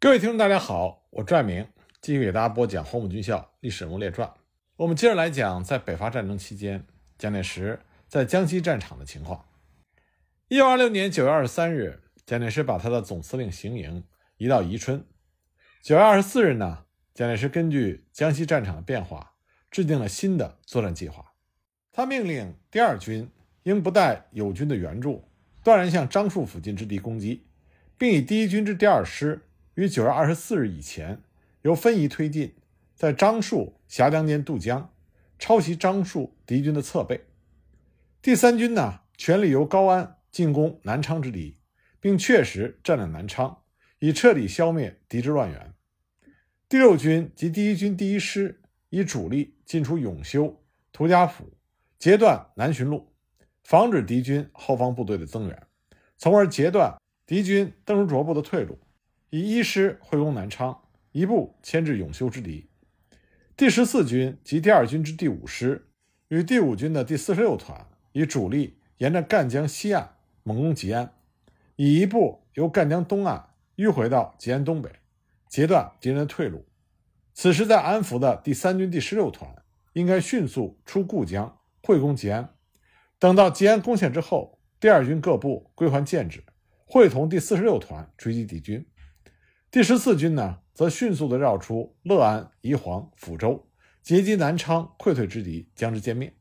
[0.00, 1.66] 各位听众，大家好，我拽明
[2.00, 4.28] 继续给大家播讲《黄埔军校历史人物列传》。
[4.76, 6.86] 我们接着来讲，在北伐战争期间，
[7.18, 9.46] 蒋介石在江西战场的情况。
[10.46, 14.04] 一九二六年九月二十三日，蒋介石把他的总司令行营
[14.36, 15.04] 移到宜春。
[15.82, 19.32] 九月二十四日呢，蒋介石根据江西战场的变化，
[19.68, 21.32] 制定了新的作战计划。
[21.90, 23.28] 他命令第二军
[23.64, 25.28] 应不待友军的援助，
[25.64, 27.48] 断然向樟树附近之敌攻击，
[27.98, 29.42] 并以第一军之第二师。
[29.78, 31.22] 于九月二十四日以前，
[31.62, 32.52] 由分宜推进，
[32.96, 34.92] 在樟树峡江间渡江，
[35.38, 37.26] 抄袭樟树敌军的侧背。
[38.20, 41.60] 第三军呢，全力由高安进攻南昌之敌，
[42.00, 43.62] 并确实占领南昌，
[44.00, 45.72] 以彻底消灭敌之乱源。
[46.68, 51.44] 第六军及第一军第一师以主力进出永修、涂家堡，
[52.00, 53.12] 截断南巡路，
[53.62, 55.66] 防止敌军后方部队的增援，
[56.16, 58.76] 从而截断敌军邓如卓部的退路。
[59.30, 60.80] 以一师会攻南昌，
[61.12, 62.66] 一部牵制永修之敌。
[63.56, 65.88] 第十四军及第二军之第五师
[66.28, 71.12] 与第五军的第四十六团以主力沿着赣江西岸猛攻吉安，
[71.76, 74.90] 以一部由赣江东岸迂回到吉安东北，
[75.46, 76.64] 截断敌人的退路。
[77.34, 79.62] 此时在安福的第三军第十六团
[79.92, 82.54] 应该迅速出固江会攻吉安。
[83.18, 86.42] 等到吉安攻陷之后，第二军各部归还建制，
[86.86, 88.86] 会同第四十六团追击敌军。
[89.70, 93.68] 第十四军呢，则迅速地绕出乐安、宜黄、抚州，
[94.02, 96.32] 截击南昌溃退之敌，将之歼灭。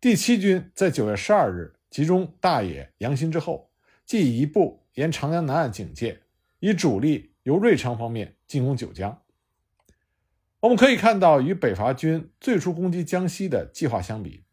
[0.00, 3.70] 第七军在九月十二日集中大野、阳新之后，
[4.04, 6.22] 即以一部沿长江南岸警戒，
[6.58, 9.22] 以主力由瑞昌方面进攻九江。
[10.58, 14.44] 我们可以看到，与北伐军最初攻击江西的计划相比，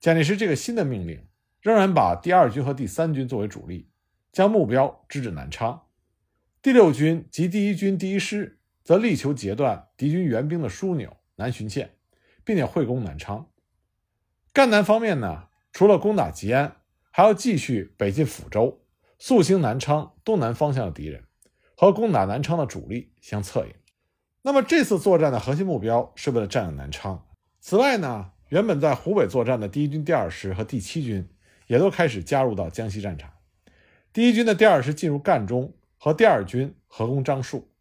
[0.00, 1.28] 蒋介石这个新的命令
[1.60, 3.90] 仍然把第二军和第三军作为主力，
[4.32, 5.82] 将目标直指南昌。
[6.66, 11.94] 第六军及第一军第一师则力求截断敌军援兵的枢纽南浔线，
[12.42, 13.48] 并且会攻南昌。
[14.52, 16.78] 赣南方面呢，除了攻打吉安，
[17.12, 18.80] 还要继续北进抚州，
[19.16, 21.22] 肃清南昌东南方向的敌人，
[21.76, 23.72] 和攻打南昌的主力相策应。
[24.42, 27.28] 那么这次作战的核心目标是为了占领南昌。
[27.60, 31.28] 此外呢，原本在湖北作战的第一军第二师和第七军
[31.68, 33.32] 也都开始加入到江西战场。
[34.12, 35.72] 第一军的第二师进入赣中。
[35.98, 37.72] 和第二军合攻樟树，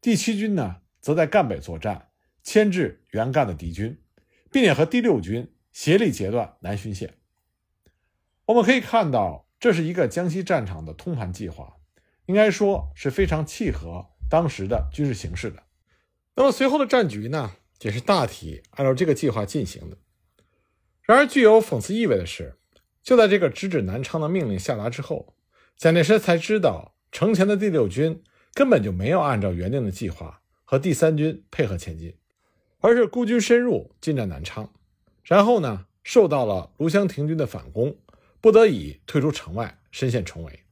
[0.00, 2.08] 第七军呢，则在赣北作战，
[2.42, 4.00] 牵制原赣的敌军，
[4.50, 7.18] 并且和第六军协力截断南浔线。
[8.46, 11.76] 我们可以看到，这是一个江西战场的通盘计划，
[12.26, 15.62] 应该说是非常契合当时的军事形势的。
[16.36, 19.98] 那么随后的战局呢，也是大体按照这个计划进行的。
[21.02, 22.58] 然而，具有讽刺意味的是，
[23.02, 25.36] 就在这个直指南昌的命令下达之后，
[25.76, 26.93] 蒋介石才知道。
[27.14, 32.12] 城前的第六军根本就没有按照原定的计划和第三军配合前进，
[32.80, 34.68] 而是孤军深入进占南昌，
[35.22, 37.96] 然后呢，受到了卢湘亭军的反攻，
[38.40, 40.64] 不得已退出城外，深陷重围。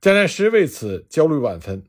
[0.00, 1.84] 蒋介石为此焦虑万分，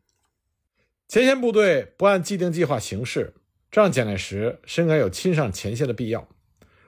[1.08, 3.34] 前线部队不按既定计划行事，
[3.72, 6.30] 这让蒋介石深感有亲上前线的必要，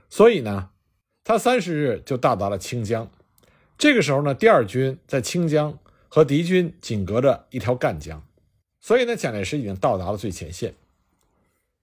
[0.07, 0.69] 所以呢，
[1.23, 3.11] 他三十日就到达了清江。
[3.75, 5.79] 这个时候呢，第二军在清江。
[6.15, 8.23] 和敌军紧隔着一条赣江，
[8.79, 10.75] 所以呢，蒋介石已经到达了最前线。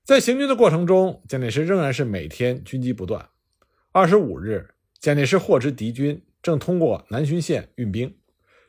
[0.05, 3.29] 在行军的过程中，蒋介石仍然是每天军机不断。
[3.91, 4.71] 二十五日，
[5.01, 8.17] 蒋介石获知敌军正通过南浔线运兵，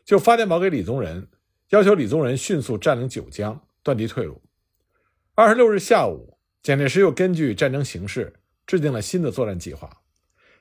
[0.03, 1.27] 就发电报给李宗仁，
[1.69, 4.41] 要求李宗仁迅速占领九江，断敌退路。
[5.35, 8.33] 二十六日下午，蒋介石又根据战争形势
[8.65, 10.01] 制定了新的作战计划，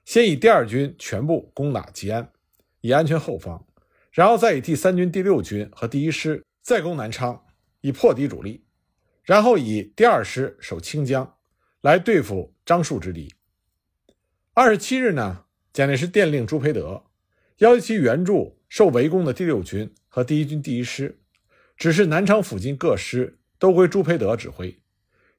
[0.05, 2.31] 先以第二军全部攻打吉安，
[2.83, 3.65] 以安全后方。
[4.11, 7.45] 然后再以第三军第六军和第一师再攻南昌，
[7.81, 8.65] 以破敌主力；
[9.23, 11.37] 然后以第二师守清江，
[11.81, 13.33] 来对付樟树之敌。
[14.53, 17.05] 二十七日呢，蒋介石电令朱培德，
[17.59, 21.21] 要求其援助受围攻的第六军和第一军第一师，
[21.77, 24.83] 只是南昌附近各师都归朱培德指挥，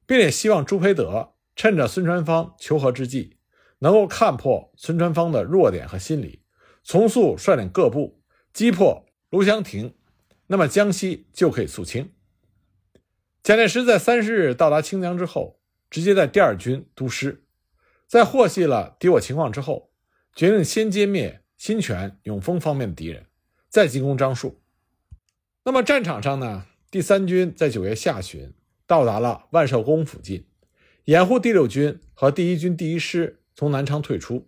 [0.06, 3.36] 并且希望朱培德趁着孙传芳求和之际，
[3.80, 6.42] 能够看破孙传芳的弱点和心理，
[6.82, 8.21] 从速率领各部。
[8.52, 9.94] 击破卢湘亭，
[10.48, 12.12] 那么江西就可以肃清。
[13.42, 15.60] 蒋介石在三十日到达清江之后，
[15.90, 17.44] 直接在第二军督师，
[18.06, 19.90] 在获悉了敌我情况之后，
[20.34, 23.26] 决定先歼灭新泉、永丰方面的敌人，
[23.68, 24.60] 再进攻樟树。
[25.64, 26.66] 那么战场上呢？
[26.90, 28.52] 第三军在九月下旬
[28.86, 30.44] 到达了万寿宫附近，
[31.04, 34.46] 掩护第六军和第一军第一师从南昌退出。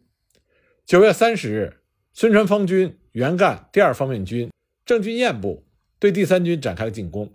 [0.84, 1.80] 九月三十日，
[2.16, 2.96] 孙传芳军。
[3.11, 4.50] 袁赣第二方面军
[4.84, 5.64] 郑君彦部
[6.00, 7.32] 对第三军展开了进攻，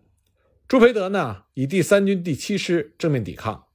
[0.67, 3.67] 朱培德呢，以第三军第七师正面抵抗，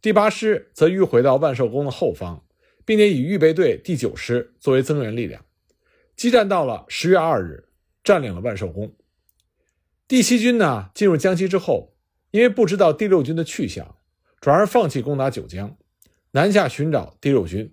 [0.00, 2.44] 第八师则迂回到万寿宫的后方，
[2.84, 5.44] 并且以预备队第九师作为增援力量，
[6.16, 7.68] 激战到了十月二日，
[8.02, 8.92] 占领了万寿宫。
[10.08, 11.96] 第七军呢，进入江西之后，
[12.32, 13.96] 因为不知道第六军的去向，
[14.40, 15.76] 转而放弃攻打九江，
[16.32, 17.72] 南下寻找第六军，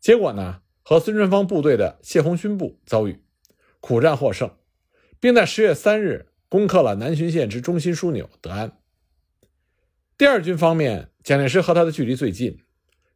[0.00, 3.20] 结果呢，和孙传芳部队的谢鸿勋部遭遇，
[3.78, 4.50] 苦战获胜，
[5.20, 8.72] 并在十月三日攻克了南浔县之中心枢纽德安。
[10.16, 12.60] 第二军方面，蒋介石和他的距离最近，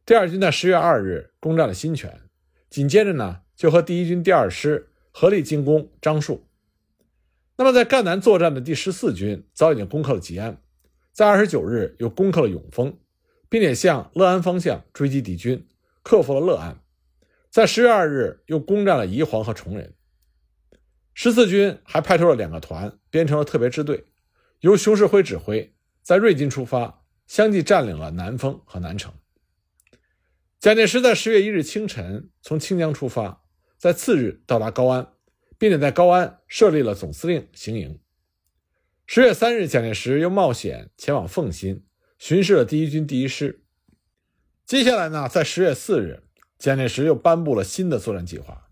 [0.05, 2.21] 第二军在十月二日攻占了新泉，
[2.69, 6.45] 紧接着呢，就和第一军第二师合力进攻樟树。
[7.57, 10.61] 那么，在赣南作战的第十四军早已经攻克了吉安，
[11.11, 12.95] 在二十九日又攻克了永丰，
[13.49, 15.65] 并且向乐安方向追击敌军，
[16.03, 16.77] 克服了乐安。
[17.53, 19.93] 在十月二日又攻占了宜黄和崇仁。
[21.13, 24.07] 十四军还派出了两个团，编成了特别支队，
[24.61, 29.13] 由熊式辉指挥，在瑞金出发，相继占领了南丰和南城。
[30.59, 33.43] 蒋介石在十月一日清晨从清江出发，
[33.77, 35.13] 在次日到达高安。
[35.59, 38.01] 并且在高安设立了总司令行营。
[39.05, 41.85] 十月三日，蒋介石又冒险前往奉新
[42.17, 43.63] 巡视了第一军第一师。
[44.65, 46.23] 接下来呢，在十月四日，
[46.63, 48.69] 蒋介石又颁布了新的作战计划。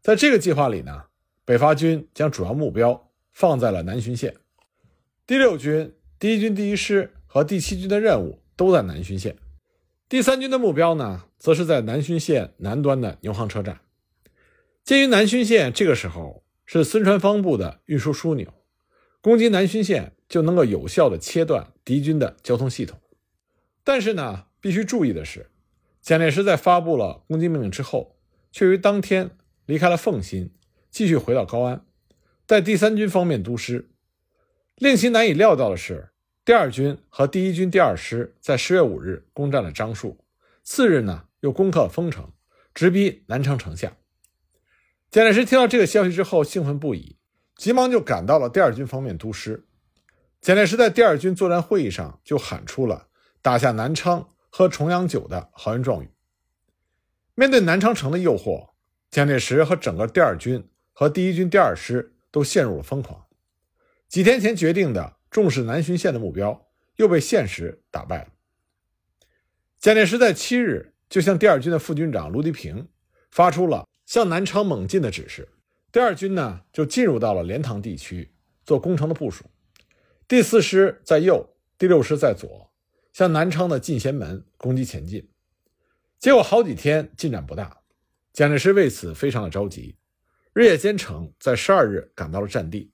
[0.00, 1.06] 在这个计划里呢，
[1.44, 4.36] 北伐军将主要目标放在了南浔线，
[5.26, 9.36] 第六军、第一军第一师和第七军的任务都在南浔线，
[10.08, 13.80] 第三军的目标呢，则是在南浔线南端的牛行车站。
[14.84, 18.54] 鉴于南浔线这个时候是孙传芳部的运输枢纽，
[19.20, 23.00] 攻击南浔线就能够有效的切断敌军的交通系统。
[23.82, 25.50] 但是呢，必须注意的是，
[26.04, 28.18] 蒋介石在发布了攻击命令之后，
[28.52, 29.30] 却于当天
[29.64, 30.52] 离开了奉新，
[30.90, 31.82] 继续回到高安，
[32.46, 33.90] 在第三军方面督师。
[34.76, 36.10] 令其难以料到的是，
[36.44, 40.22] 第二军和第一军第二师在十月五日攻占了樟树，
[40.62, 42.30] 次日呢又攻克了丰城，
[42.74, 43.96] 直逼南昌城下。
[45.10, 47.16] 蒋介石听到这个消息之后，兴奋不已，
[47.56, 49.64] 急忙就赶到了第二军方面督师。
[50.42, 53.06] 蒋介石在第二军作战会议上就喊出了
[53.40, 56.10] “打下南昌，喝重阳酒”的豪言壮语。
[57.34, 58.70] 面对南昌城的诱惑，
[59.10, 63.26] 蒋介石和整个第二军和第一军第二师都陷入了疯狂。
[64.06, 68.28] 几天前决定的重视南浔线的目标，又被现实打败了。
[69.80, 72.88] 蒋介石在七日就向第二军的副军长卢迪平
[73.32, 73.88] 发出了。
[74.06, 75.48] 向南昌猛进的指示，
[75.90, 79.46] 第二军呢就进入到了莲塘地区做攻城的部署。
[80.28, 82.70] 第四师在右，第六师在左，
[83.14, 85.30] 向南昌的进贤门攻击前进。
[86.18, 87.80] 结果好几天进展不大，
[88.34, 89.96] 蒋介石为此非常的着急，
[90.52, 92.92] 日夜兼程，在十二日赶到了战地，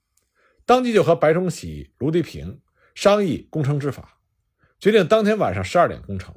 [0.64, 2.60] 当即就和白崇禧、卢迪平
[2.94, 4.20] 商议攻城之法，
[4.78, 6.32] 决定当天晚上十二点攻城。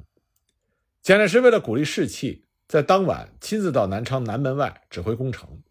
[1.00, 2.42] 蒋介石为了鼓励士气。
[2.66, 5.62] 在当晚亲自到南昌南门外指挥攻城，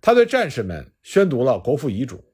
[0.00, 2.32] 他对战士们宣读了国父遗嘱，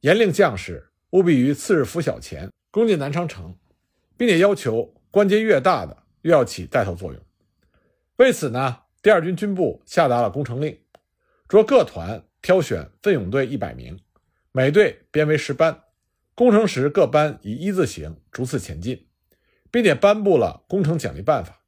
[0.00, 3.58] 严令将士务必于次日拂晓前攻进南昌城，
[4.22, 7.20] 并且要求关节越大的越要起带头作用。
[8.18, 10.78] 为此呢，第二军军部下达了攻城令，
[11.48, 13.98] 着各团挑选奋勇队一百名，
[14.52, 15.82] 每队编为十班，
[16.36, 19.08] 攻城时各班以一字形逐次前进，
[19.72, 21.64] 并且颁布了攻城奖励办法。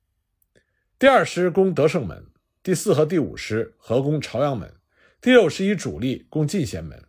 [0.97, 2.29] 第二师攻德胜门，
[2.63, 4.73] 第四和第五师合攻朝阳门，
[5.21, 7.03] 第六师以主力攻进贤门，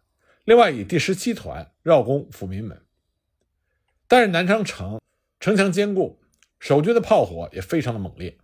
[0.43, 2.81] 另外以第十七团绕攻抚民门。
[4.07, 4.99] 但是南昌城
[5.45, 6.19] 城墙坚固，
[6.59, 8.35] 守军的炮火也非常的猛烈。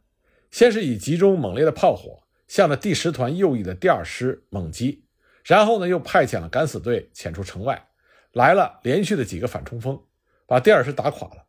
[0.51, 5.05] 先是以集中猛烈的炮火向着第十团右翼的第二师猛击，
[5.43, 7.87] 然后呢又派遣了敢死队潜出城外，
[8.33, 9.99] 来了连续的几个反冲锋，
[10.45, 11.47] 把第二师打垮了。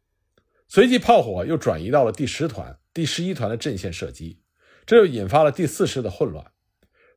[0.68, 2.78] 随即炮火又转移到了第十团。
[2.94, 4.40] 第十一团的阵线射击，
[4.86, 6.50] 这就引发了第四师的混乱。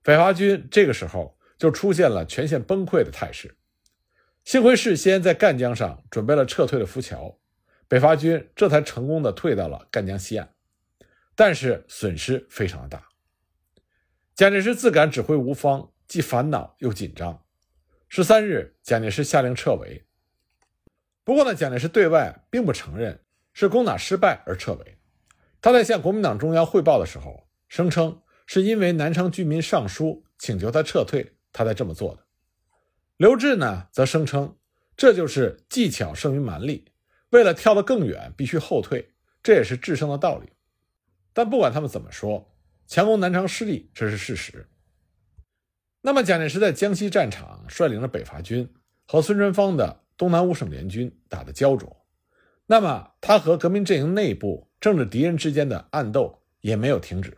[0.04, 3.56] 北伐军这个时候就出现了全线崩溃的态势。
[4.44, 7.39] 幸亏事先在赣江上准备了撤退的浮桥，
[7.88, 10.54] 北伐军这才成功的退到了赣江西岸。
[11.36, 13.08] 但是损失非常的大。
[14.34, 17.44] 蒋介石自感指挥无方，既烦恼又紧张。
[18.08, 20.06] 十三日，蒋介石下令撤围。
[21.24, 24.98] 不过呢，蒋介石对外并不承认是攻打失败而撤围。
[25.60, 32.25] 他在向国民党中央汇报的时候，声称是因为南昌居民上书请求他撤退，他才这么做的。
[33.18, 34.58] 刘志呢，则声称
[34.96, 36.92] 这就是技巧胜于蛮力，
[37.36, 39.12] 为了跳得更远，必须后退，
[39.44, 40.54] 这也是制胜的道理。
[41.34, 42.50] 但不管他们怎么说，
[42.88, 44.70] 强攻南昌失利，这是事实。
[46.00, 48.74] 那么，蒋介石在江西战场率领着北伐军
[49.06, 52.06] 和孙传芳的东南五省联军打得焦灼，
[52.68, 57.38] 那么他和革命阵营内部政治敌人之间的暗斗也没有停止。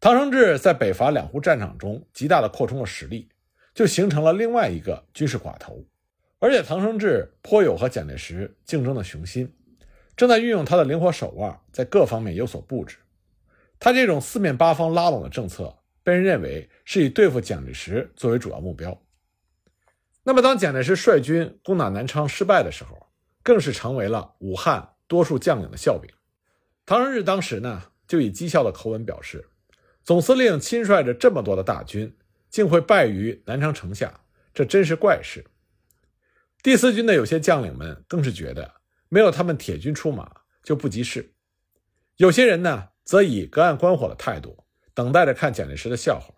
[0.00, 3.28] 唐生智在北伐两湖战场中极大的扩充了实力，
[3.72, 5.84] 就形成了另外一个军事寡头。
[6.42, 9.54] 而且唐生智颇有和蒋介石竞争的雄心，
[10.16, 12.96] 正在运用他的灵活手腕，在各方面有所布置。
[13.78, 19.00] 他这种四面八方拉拢的政策，被人认为是以对付蒋介石作为主要目标。
[20.24, 23.06] 那么，当蒋介石率军攻打南昌失败的时候，
[23.44, 26.10] 更是成为了武汉多数将领的笑柄。
[26.84, 29.48] 唐生智当时呢，就以讥笑的口吻表示。
[30.02, 32.16] 总司令亲率着这么多的大军，
[32.50, 34.22] 竟会败于南昌城下，
[34.52, 35.44] 这真是怪事。
[36.62, 38.74] 第四军的有些将领们更是觉得，
[39.08, 40.30] 没有他们铁军出马
[40.62, 41.34] 就不及事。
[42.16, 44.64] 有些人呢，则以隔岸观火的态度，
[44.94, 46.32] 等待着看蒋介石的笑话。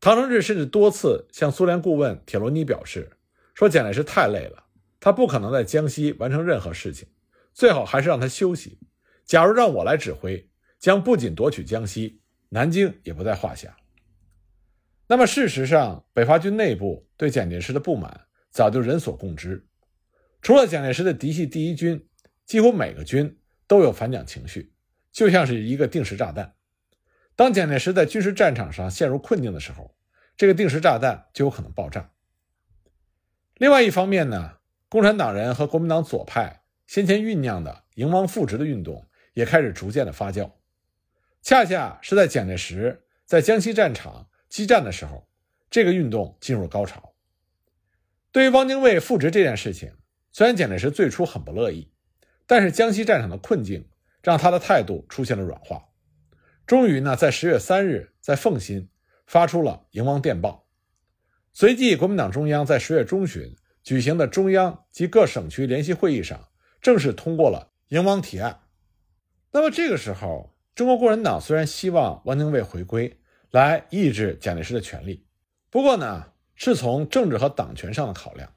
[0.00, 3.16] 唐生智甚至多次向苏联顾问铁罗尼表示，
[3.54, 4.64] 说蒋介石太累了，
[4.98, 7.06] 他不可能在江西完成任何事情，
[7.54, 8.80] 最好还是让他休息。
[9.24, 10.50] 假如让我来指挥，
[10.80, 12.20] 将不仅夺取江西。
[12.48, 13.76] 南京也不在话下。
[15.06, 19.66] 那么，事实上，北伐军内部对蒋介石的不满早就人所共知。
[20.42, 22.06] 除了蒋介石的嫡系第一军，
[22.44, 24.72] 几乎每个军都有反蒋情绪，
[25.10, 26.54] 就像是一个定时炸弹。
[27.34, 29.96] 当蒋介石在军事战场上陷入困境的时候，
[30.36, 32.10] 这个定时炸弹就有可能爆炸。
[33.56, 40.50] 另外一方面呢，共产党人和国民党左派先前酝酿的迎王复职的运动也开始逐渐的发酵。
[41.40, 45.26] 恰恰是在蒋介石在江西战场激战的时候，
[45.70, 47.11] 这个运动进入高潮。
[48.32, 49.92] 对于汪精卫复职这件事情，
[50.32, 51.92] 虽然蒋介石最初很不乐意，
[52.46, 53.86] 但是江西战场的困境
[54.22, 55.84] 让他的态度出现了软化。
[56.66, 58.88] 终于呢，在十月三日，在奉新
[59.26, 60.66] 发出了迎汪电报。
[61.52, 66.48] 随即，国民党中央在十月中旬举行的中央及各省区联席会议上，
[66.80, 68.62] 正式通过了迎汪提案。
[69.52, 70.50] 那么这个时候。
[70.74, 73.20] 中国共产党虽然希望汪精卫回归
[73.50, 75.26] 来抑制蒋介石的权力，
[75.68, 78.52] 不过呢，是从政治和党权上的考量，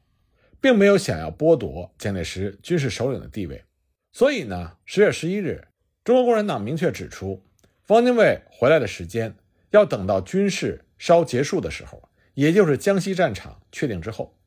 [0.61, 3.63] 并没有想要剥夺蒋介石军事首领的地位。
[4.11, 5.67] 所以呢，十月十一日，
[6.03, 7.43] 中国共产党明确指出，
[7.87, 9.35] 汪精卫回来的时间
[9.71, 14.37] 要等到军事稍结束的时候，也就是江西战场确定之后。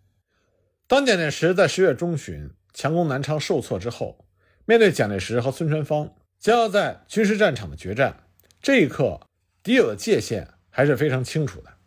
[0.86, 4.24] 当蒋介石在十月中旬强攻南昌受挫之后，
[4.64, 6.14] 面对蒋介石和孙传芳。
[6.38, 8.22] 将要在军事战场的决战，
[8.62, 9.26] 这一刻
[9.60, 11.77] 敌友的界限还是非常清楚的。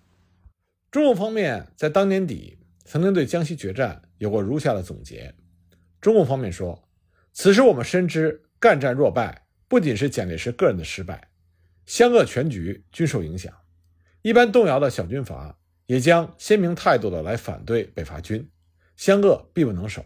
[0.92, 5.34] 中共方面在当年底曾经对江西决战有过如下的总结：
[6.02, 6.90] 中共方面说，
[7.32, 11.30] 此时我们深知干战若败，不仅是蒋介石个人的失败，
[11.86, 13.54] 湘鄂全局均受影响。
[14.22, 18.52] 一般动摇的小军阀也将鲜明态度的来反对北伐军，
[18.98, 20.06] 湘鄂必不能守，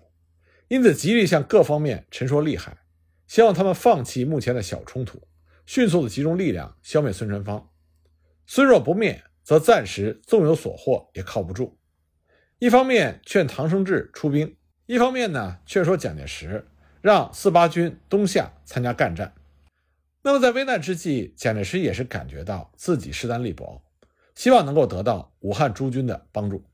[0.67, 2.77] 因此极力向各方面陈说利害。
[3.25, 5.27] 希望他们放弃目前的小冲突，
[5.65, 7.71] 迅速的集中力量消灭孙传芳。
[8.45, 11.77] 孙若不灭，则暂时纵有所获也靠不住。
[12.57, 16.67] 一方面劝唐生智出兵，一方面呢劝说蒋介石
[17.01, 19.35] 让四八军东下参加干战。
[20.23, 23.83] 那么在危难之际，蒋介石也是感觉到自己势单力薄，
[24.33, 26.65] 希望能够得到武汉诸军的帮助。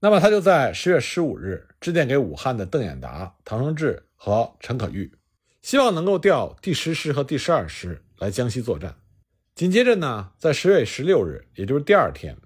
[0.00, 5.12] 那么他就在十月十五日致电给武汉的邓演达、唐生智和陈可玉。
[5.60, 8.96] 希望能够调第十师和第十二师来江西作战。
[9.56, 12.36] 紧接着呢，在十月十六日，也就是第二天，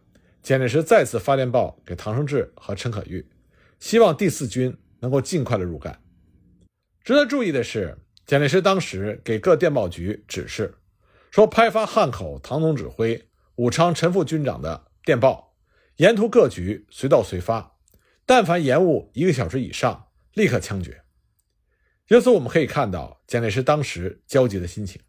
[0.44, 3.28] 蒋介石再次发电报给唐生智和陈可玉，
[3.80, 6.00] 希望第四军能够尽快的入赣。
[7.02, 10.78] 值得注意的是，蒋介石当时给各电报局指示，
[11.32, 15.56] 说派发汉口唐总指挥、武昌陈副军长的电报，
[15.96, 17.76] 沿途各局随到随发，
[18.24, 21.02] 但凡延误一个小时以上，立刻枪决。
[22.06, 25.02] 由此我们可以看到蒋介石当时焦急的心情。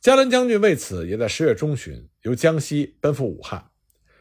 [0.00, 3.70] 加伦将军为此也在十月中旬由江西奔赴武汉，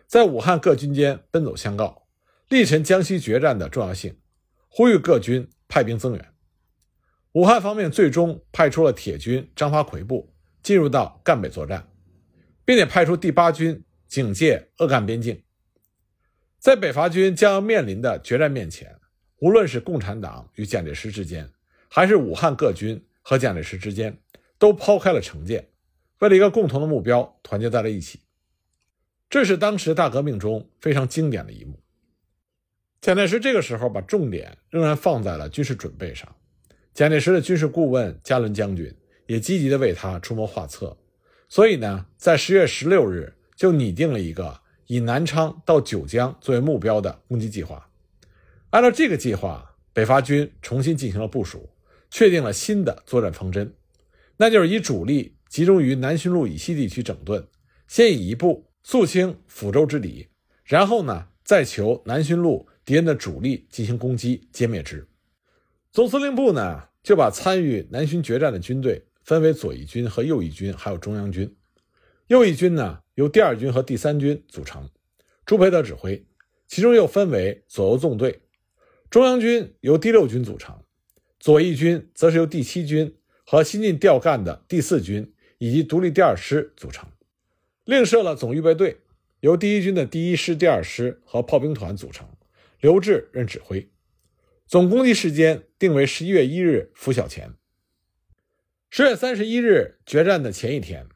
[0.07, 2.05] 在武汉各军间奔走相告，
[2.49, 4.19] 力陈江西决战的重要性，
[4.67, 6.33] 呼吁各军派兵增援。
[7.31, 11.87] 武汉方面最终派出了铁军张发奎部进入到赣北作战，
[12.65, 15.41] 并且派出第八军警戒鄂赣边境。
[16.57, 18.93] 在北伐军将要面临的决战面前，
[19.39, 21.49] 无论是共产党与蒋介石之间，
[21.87, 24.19] 还是武汉各军和蒋介石之间
[24.57, 25.68] 都抛开了成见，
[26.19, 28.19] 为了一个共同的目标团结在了一起。
[29.29, 31.79] 这是当时大革命中非常经典的一幕。
[33.01, 36.35] 蒋介石这个时候把重点仍然放在了军事准备上，
[36.93, 38.93] 蒋介石的军事顾问加伦将军
[39.27, 40.97] 也积极的为他出谋划策。
[41.47, 47.89] 所以呢，在十月十六日就拟定了一个以南昌到九江作为目标的攻击计划。
[48.71, 51.69] 按照这个计划，北伐军重新进行了部署，
[52.11, 53.73] 确定了新的作战方针，
[54.37, 57.45] 那就是以主力集中于南浔路以西地区整顿，
[57.87, 60.27] 先以一部肃清抚州之敌，
[60.63, 65.07] 然后呢，再求南浔路敌人的主力进行攻击，歼灭之。
[65.91, 71.55] 总司令部呢，就把参与南浔决战的军队分为左翼军和右翼军，还有中央军。
[72.27, 74.87] 右翼军呢，由第二军和第三军组成，
[75.47, 76.23] 朱培德指挥，
[76.67, 78.41] 其中又分为左右纵队。
[79.09, 80.83] 中央军由第六军组成，
[81.39, 87.07] 左翼军则是由第七军和新进调干的第四军以及独立第二师组成。
[87.85, 89.01] 另设了总预备队，
[89.41, 92.27] 由第一军的第一师、第二师和炮兵团组成，
[92.79, 93.91] 刘峙任指挥。
[94.65, 97.53] 总攻击时间定为十一月一日拂晓前。
[98.89, 101.07] 十月三十一日决战的前一天，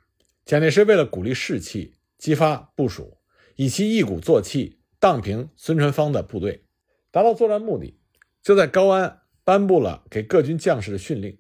[0.46, 3.18] 蒋介石为了鼓励士气、激发部署，
[3.56, 6.66] 以其一鼓作气荡平孙传芳的部队，
[7.12, 8.00] 达到作战目的，
[8.42, 11.38] 就在高安颁布了给各军将士的训令，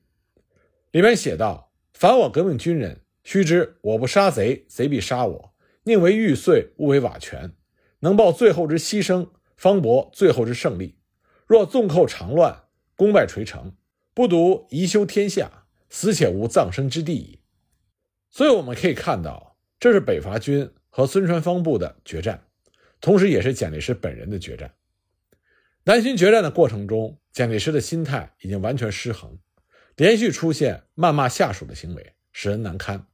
[0.92, 7.54] 里面写道：“凡我革命军人，须知我不杀贼，贼必杀我；宁为玉碎，勿为瓦全。
[8.00, 10.98] 能报最后之牺牲，方博最后之胜利。”
[11.46, 12.64] 若纵寇长乱，
[12.96, 13.76] 功败垂成，
[14.14, 17.40] 不独贻休天下，死且无葬身之地矣。
[18.32, 22.48] 所以我们可以看到，这是北伐军和孙传芳部的决战，
[23.00, 24.74] 同时也是蒋介石本人的决战。
[25.84, 29.38] 南浔决战的过程中，蒋介石的心态已经完全失衡，
[29.96, 33.08] 连续出现谩骂下属的行为，使人难堪。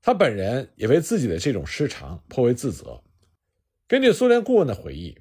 [0.00, 3.02] 他本人也为自己的这种失常颇为自责。
[3.86, 5.18] 根据苏联顾问的回忆，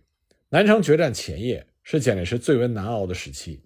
[0.49, 1.67] 南昌决战前夜。
[1.89, 3.63] 是蒋介石最为难熬的时期，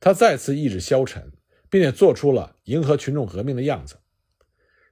[0.00, 1.30] 他再次意志消沉，
[1.68, 3.98] 并且做出了迎合群众革命的样子。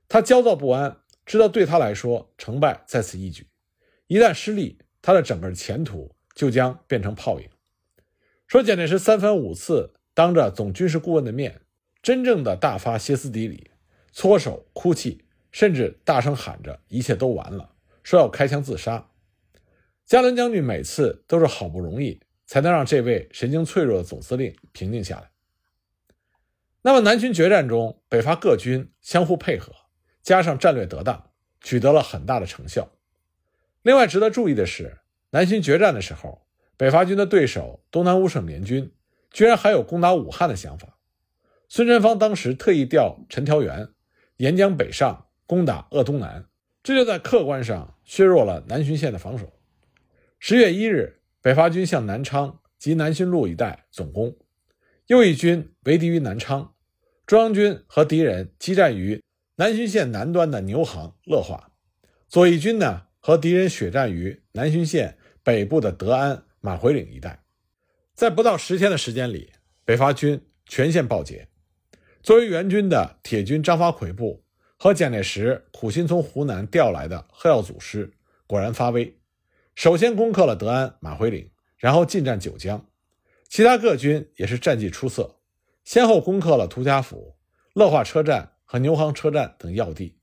[0.09, 3.49] 他焦躁不安，知道对他来说成败在此一举，
[4.09, 7.49] 一旦失利，他的整个前途就将变成泡影。
[8.47, 11.63] 说蒋介石三番五次当着总军事顾问的面，
[12.07, 13.73] 真正的大发歇斯底里，
[14.13, 17.73] 搓手哭泣，甚至大声喊着一切都完了，
[18.05, 19.09] 说要开枪自杀。
[20.05, 22.21] 加伦将军每次都是好不容易。
[22.47, 25.31] 才能让这位神经脆弱的总司令平静下来。
[26.83, 29.73] 那么，南巡决战中，北伐各军相互配合，
[30.23, 32.89] 加上战略得当，取得了很大的成效。
[33.83, 34.99] 另外，值得注意的是，
[35.31, 38.93] 南巡决战的时候，北伐军的对手东南五省联军
[39.33, 40.96] 居然还有攻打武汉的想法。
[41.69, 43.89] 孙传芳当时特意调陈调元
[44.37, 46.47] 沿江北上攻打鄂东南，
[46.83, 49.53] 这就在客观上削弱了南浔线的防守。
[50.39, 51.21] 十月一日。
[51.43, 54.37] 北伐军向南昌及南浔路一带总攻，
[55.07, 56.75] 右翼军围敌于南昌，
[57.25, 59.23] 中央军和敌人激战于
[59.55, 61.71] 南浔线南端的牛行、乐化，
[62.27, 67.45] 左翼军呢和敌人血战于南浔线北部的德安、马回岭一带。
[68.13, 69.53] 在不到十天的时间里，
[69.85, 71.47] 北伐军全线报捷。
[72.27, 74.43] 作为援军的铁军张发奎部
[74.77, 78.15] 和蒋介石苦心从湖南调来的贺耀祖师
[78.49, 79.17] 果然发威。
[79.77, 82.85] 首先攻克了德安、马回岭，然后进占九江，
[83.49, 85.37] 其他各军也是战绩出色，
[85.85, 87.37] 先后攻克了涂家府、
[87.75, 90.19] 乐化车站和牛行车站等要地，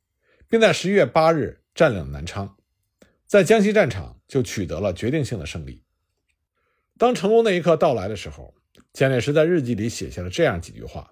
[0.50, 2.58] 并在十一月八日占领南昌，
[3.26, 5.82] 在江西战场就取得了决定性的胜利。
[6.98, 8.54] 当成功那一刻到来的时候，
[8.92, 11.10] 蒋介石在日记里写下了这样几句话：“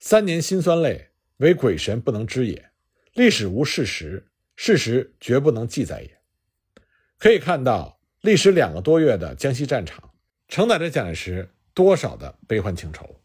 [0.00, 2.56] 三年辛酸泪，唯鬼神不能知也；
[3.12, 6.18] 历史无事实，事实绝不能记载也。”
[7.18, 10.12] 可以看到，历时两个多月的江西战场，
[10.48, 13.20] 承载着蒋介石多少的悲欢情仇。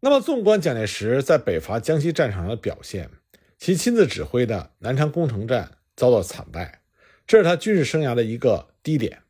[0.00, 3.08] 那么，纵观蒋介石在北伐江西战场上的表现，
[3.56, 6.82] 其亲自指挥的南昌攻城战遭到惨败，
[7.24, 9.22] 这是他军事生涯的一个低点。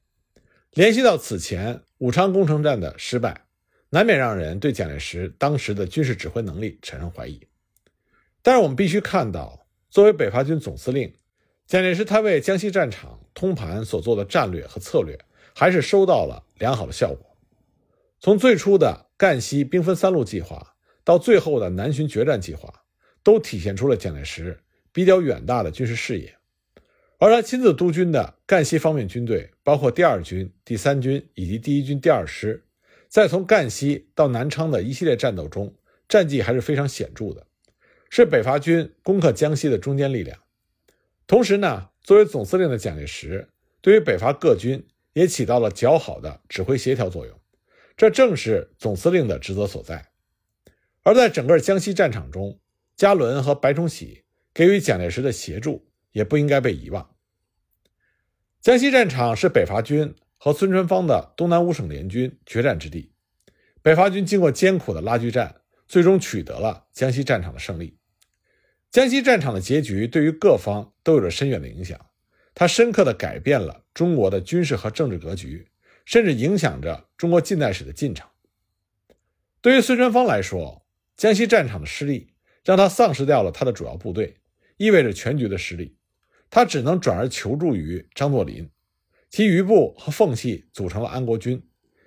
[0.73, 3.48] 联系到此前武昌攻城战的失败，
[3.91, 7.41] 难免让人对蒋介石当时的军事指挥能力产生怀疑。
[8.43, 11.13] 但是，我们必须看到，作为北伐军总司令。
[11.67, 15.19] 蒋介石他为江西战场通盘所做的战略和策略，
[15.55, 17.37] 还是收到了良好的效果。
[18.21, 20.75] 从最初的赣西兵分三路计划，
[21.05, 22.73] 到最后的南浔决战计划，
[23.23, 24.59] 都体现出了蒋介石
[24.93, 26.35] 比较远大的军事视野。
[27.19, 32.65] 而他亲自督军的赣西方面军队，包括第二军、第三军以及第一军第二师，
[33.09, 35.75] 在从赣西到南昌的一系列战斗中，
[36.09, 37.47] 战绩还是非常显著的，
[38.11, 40.39] 是北伐军攻克江西的中坚力量。
[41.27, 43.49] 同时呢，作为总司令的蒋介石，
[43.81, 47.41] 对于北伐各军也起到了较好的指挥协调作用，
[47.97, 50.11] 这正是总司令的职责所在。
[51.03, 52.61] 而在整个江西战场中，
[52.95, 57.15] 加伦和白崇禧给予蒋介石的协助，也不应该被遗忘。
[58.61, 63.13] 江西战场是北伐军和孙传芳的东南五省联军决战之地。
[63.83, 67.99] 北伐军经过艰苦的拉锯战，最终取得了江西战场的胜利。
[68.91, 71.99] 江西战场的结局对于各方都有着深远的影响，
[72.55, 75.69] 它深刻地改变了中国的军事和政治格局，
[76.05, 78.27] 甚至影响着中国近代史的进程。
[79.61, 82.33] 对于孙传芳来说，江西战场的失利
[82.65, 84.37] 让他丧失掉了他的主要部队，
[84.77, 85.97] 意味着全局的失利。
[86.49, 88.71] 他只能转而求助于张作霖，
[89.31, 91.63] 其余部和奉系组成了安国军，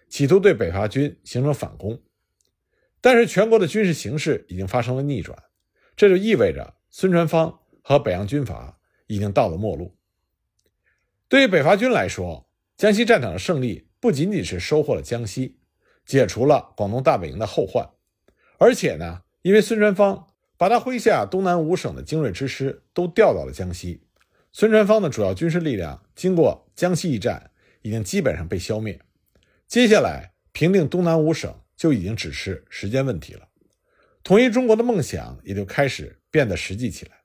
[0.10, 2.02] 企图对北伐军形成反攻。
[3.00, 5.38] 但是全国的军事形势已经发生了逆转。
[5.96, 9.96] 这就意味着孙传芳和北洋军阀已经到了末路。
[11.28, 15.60] 对于北伐军来说，江西战场的胜利不仅仅是收获了江西，
[16.06, 17.88] 解除了广东大本营的后患，
[18.58, 24.04] 而且呢，因为孙传芳把他麾下东南五省的精锐之师都调到了江西，
[24.54, 29.00] 孙传芳的主要军事力量经过江西一战已经基本上被消灭，
[29.66, 33.48] 接下来平定东南五省就已经只是时间问题了。
[34.24, 37.22] 统一中国的梦想也就开始变得实际起来，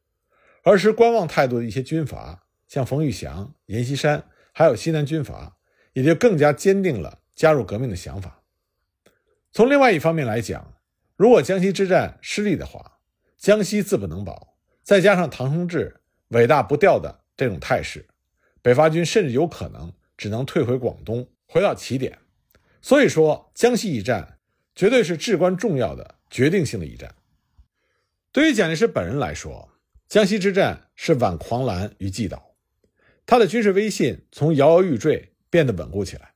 [0.63, 5.59] 而持观望态度的一些军阀，像冯玉祥、阎锡山，还有西南军阀，
[5.95, 8.45] 也就更加坚定了加入革命的想法。
[9.53, 10.77] 从另外一方面来讲，
[11.17, 13.01] 如果江西之战失利的话，
[13.37, 18.07] 江西自不能保，再加上唐生智尾大不掉的这种态势，
[18.63, 22.19] 北伐军甚至有可能只能退回广东，回到起点。
[22.83, 24.39] 所以说，江西一战
[24.75, 26.17] 绝对是至关重要的。
[26.29, 27.15] 决定性的一战，
[28.33, 29.71] 对于蒋介石本人来说，
[30.09, 32.57] 江西之战是挽狂澜于既倒，
[33.25, 36.35] 他的军事威信从摇摇欲坠变得稳固起来。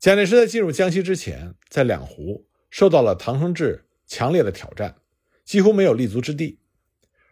[0.00, 4.96] 蒋介石在进入江西之前，在两湖受到了唐生智强烈的挑战，
[5.44, 6.58] 几乎没有立足之地，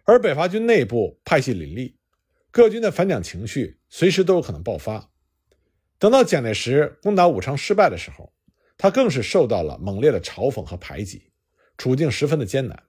[0.08, 1.98] 而北伐军内部派系林立，
[2.50, 5.10] 各军的反蒋情绪随时都有可能爆发。
[5.98, 8.32] 等到蒋介石攻打武昌失败的时候，
[8.78, 11.30] 他更是受到了猛烈的嘲讽和排挤。
[11.76, 12.84] 处境十分的艰难，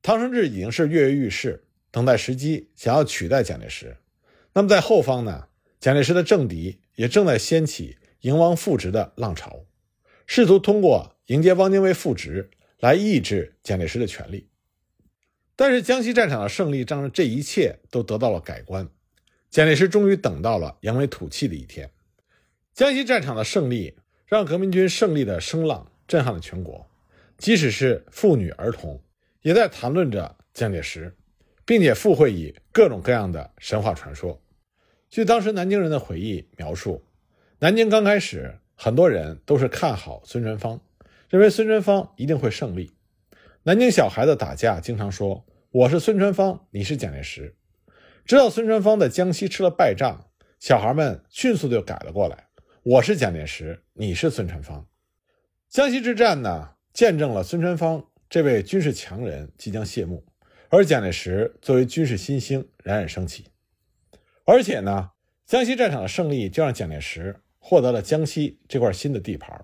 [0.00, 3.98] 唐生智已经是跃跃欲试，等待时机，想要取代蒋介石。
[4.54, 5.48] 那么在后方呢？
[5.78, 9.66] 蒋介石的政敌也正在掀起迎王复职的浪潮，
[10.26, 12.48] 试图通过迎接汪精卫复职
[12.80, 14.47] 来抑制蒋介石的权力。
[15.60, 18.88] 但是江西战场的胜利，让这一切都得到了改观。
[19.50, 21.90] 蒋介石终于等到了扬眉吐气的一天。
[22.72, 26.88] 江西战场的胜利，让革命军胜利的声浪震撼了全国。
[27.38, 29.02] 即使是妇女儿童，
[29.42, 31.12] 也在谈论着蒋介石，
[31.64, 34.40] 并且附会以各种各样的神话传说。
[35.10, 37.02] 据当时南京人的回忆描述，
[37.58, 40.80] 南京刚开始，很多人都是看好孙传芳，
[41.28, 42.92] 认为孙传芳一定会胜利。
[43.68, 47.54] 南京小孩子打架经常说：“我是孙传芳，你是蒋介石。”
[48.24, 52.48] 直到孙传芳在江西吃了败仗，小孩们迅速就改了过来
[52.82, 54.88] ：“我是蒋介石，你是孙传芳。”
[55.68, 56.76] 江西之战呢？
[56.94, 60.24] 见证了孙传芳这位军事强人即将谢幕，
[60.70, 63.48] 而蒋介石作为军事新星冉冉升起。
[64.46, 65.10] 而且呢，
[65.44, 69.62] 江西战场的胜利就让蒋介石获得了江西这块新的地盘。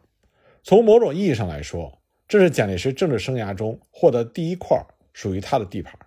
[0.63, 4.77] 从某种意义上来说，这是蒋介石政治生涯中获得第一块
[5.13, 5.99] 属于他的地盘。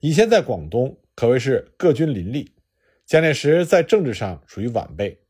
[0.00, 2.54] 以前在广东可谓是各军林立，
[3.06, 5.20] 蒋介石在政治上属于晚辈。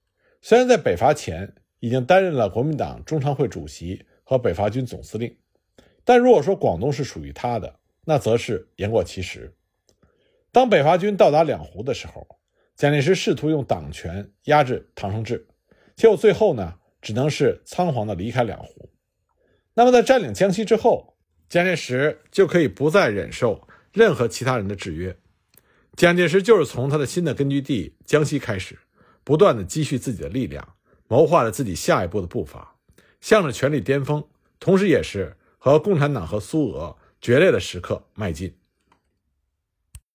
[0.43, 4.05] 虽然在北伐前已经担任了国民党中常会主席。
[4.23, 5.37] 和北伐军总司令，
[6.05, 9.53] 但如果说广东是属于他的，那则是言过其实。
[10.53, 12.25] 当北伐军到达两湖的时候，
[12.77, 15.49] 蒋介石试图用党权压制唐生智，
[15.97, 18.89] 结果最后呢，只能是仓皇的离开两湖。
[19.81, 21.17] 那么在占领江西之后，
[21.49, 25.17] 蒋介石就可以不再忍受任何其他人的制约。
[25.97, 28.79] 蒋介石就是从他的新的根据地江西开始，
[29.25, 30.75] 不断的积蓄自己的力量，
[31.09, 32.77] 谋划着自己下一步的步伐。
[33.23, 34.23] 向着权力巅峰，
[34.59, 38.55] 同时也是和共产党和苏俄决裂的时刻迈进。